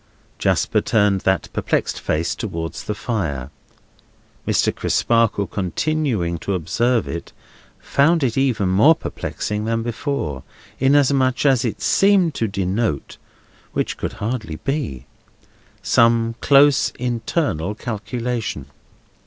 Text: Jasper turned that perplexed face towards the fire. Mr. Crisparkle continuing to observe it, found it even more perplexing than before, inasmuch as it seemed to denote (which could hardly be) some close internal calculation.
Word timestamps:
Jasper 0.39 0.81
turned 0.81 1.21
that 1.21 1.47
perplexed 1.53 1.99
face 2.01 2.33
towards 2.33 2.85
the 2.85 2.95
fire. 2.95 3.51
Mr. 4.47 4.73
Crisparkle 4.75 5.45
continuing 5.45 6.39
to 6.39 6.55
observe 6.55 7.07
it, 7.07 7.33
found 7.79 8.23
it 8.23 8.35
even 8.35 8.67
more 8.69 8.95
perplexing 8.95 9.65
than 9.65 9.83
before, 9.83 10.41
inasmuch 10.79 11.45
as 11.45 11.63
it 11.63 11.83
seemed 11.83 12.33
to 12.33 12.47
denote 12.47 13.17
(which 13.73 13.95
could 13.95 14.13
hardly 14.13 14.55
be) 14.55 15.05
some 15.83 16.33
close 16.41 16.89
internal 16.97 17.75
calculation. 17.75 18.65